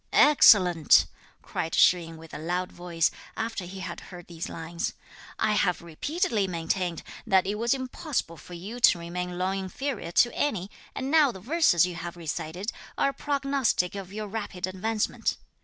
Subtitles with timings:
[0.13, 1.05] "Excellent!"
[1.43, 4.95] cried Shih yin with a loud voice, after he had heard these lines;
[5.37, 10.33] "I have repeatedly maintained that it was impossible for you to remain long inferior to
[10.33, 15.37] any, and now the verses you have recited are a prognostic of your rapid advancement.